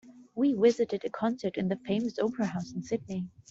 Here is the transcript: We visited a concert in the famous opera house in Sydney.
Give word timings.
We 0.33 0.55
visited 0.55 1.05
a 1.05 1.11
concert 1.11 1.57
in 1.57 1.67
the 1.67 1.77
famous 1.85 2.17
opera 2.17 2.47
house 2.47 2.73
in 2.73 2.81
Sydney. 2.81 3.29